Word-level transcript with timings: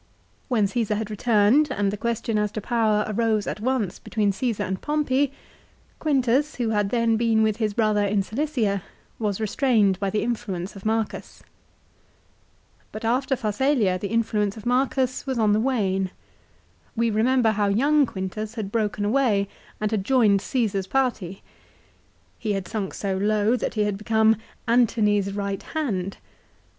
When 0.47 0.65
Csesar 0.65 0.95
had 0.95 1.11
returned, 1.11 1.71
and 1.71 1.91
the 1.91 1.95
question 1.95 2.39
as 2.39 2.51
to 2.53 2.59
power 2.59 3.05
arose 3.07 3.45
at 3.45 3.59
once 3.59 3.99
between 3.99 4.31
Csesar 4.31 4.65
and 4.67 4.81
Pompey, 4.81 5.31
Quintus 5.99 6.55
who 6.55 6.69
had 6.71 6.89
then 6.89 7.17
been 7.17 7.43
with 7.43 7.57
his 7.57 7.75
brother 7.75 8.03
in 8.03 8.23
Cilicia, 8.23 8.81
was 9.19 9.39
restrained 9.39 9.99
by 9.99 10.09
the 10.09 10.23
influence 10.23 10.75
of 10.75 10.87
Marcus. 10.87 11.43
But 12.91 13.05
after 13.05 13.35
Pharsalia 13.35 13.99
the 13.99 14.11
in 14.11 14.23
fluence 14.23 14.57
of 14.57 14.65
Mure 14.65 14.89
us 14.97 15.27
was 15.27 15.37
on 15.37 15.53
the 15.53 15.59
wane. 15.59 16.09
We 16.95 17.11
remember 17.11 17.51
how 17.51 17.67
young 17.67 18.07
Quintus 18.07 18.55
had 18.55 18.71
broken 18.71 19.05
away 19.05 19.47
and 19.79 19.91
had 19.91 20.03
joined 20.03 20.41
Caesar's 20.41 20.87
party. 20.87 21.43
He 22.39 22.53
had 22.53 22.67
sunk 22.67 22.95
so 22.95 23.15
low 23.17 23.55
that 23.55 23.75
he 23.75 23.83
had 23.83 23.99
become" 23.99 24.37
Antony's 24.67 25.31
right 25.33 25.61
hand." 25.61 26.17